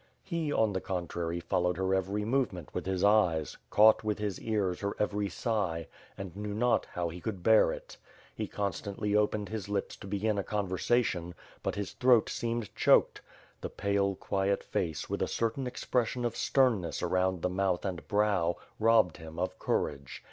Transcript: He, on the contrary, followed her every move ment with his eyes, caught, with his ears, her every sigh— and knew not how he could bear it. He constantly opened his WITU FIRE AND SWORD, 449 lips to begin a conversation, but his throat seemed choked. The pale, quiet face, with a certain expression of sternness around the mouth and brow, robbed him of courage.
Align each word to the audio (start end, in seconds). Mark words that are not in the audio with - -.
He, 0.23 0.51
on 0.51 0.73
the 0.73 0.81
contrary, 0.81 1.39
followed 1.39 1.77
her 1.77 1.93
every 1.93 2.25
move 2.25 2.51
ment 2.51 2.73
with 2.73 2.87
his 2.87 3.03
eyes, 3.03 3.59
caught, 3.69 4.03
with 4.03 4.17
his 4.17 4.41
ears, 4.41 4.79
her 4.79 4.95
every 4.97 5.29
sigh— 5.29 5.85
and 6.17 6.35
knew 6.35 6.55
not 6.55 6.87
how 6.87 7.09
he 7.09 7.21
could 7.21 7.43
bear 7.43 7.71
it. 7.71 7.97
He 8.33 8.47
constantly 8.47 9.15
opened 9.15 9.49
his 9.49 9.67
WITU 9.69 9.73
FIRE 9.73 9.77
AND 9.77 9.91
SWORD, 9.91 10.21
449 10.41 10.41
lips 10.41 10.87
to 10.87 10.87
begin 10.87 11.25
a 11.29 11.29
conversation, 11.29 11.35
but 11.61 11.75
his 11.75 11.93
throat 11.93 12.29
seemed 12.29 12.75
choked. 12.75 13.21
The 13.61 13.69
pale, 13.69 14.15
quiet 14.15 14.63
face, 14.63 15.07
with 15.07 15.21
a 15.21 15.27
certain 15.27 15.67
expression 15.67 16.25
of 16.25 16.35
sternness 16.35 17.03
around 17.03 17.43
the 17.43 17.49
mouth 17.51 17.85
and 17.85 18.07
brow, 18.07 18.55
robbed 18.79 19.17
him 19.17 19.37
of 19.37 19.59
courage. 19.59 20.19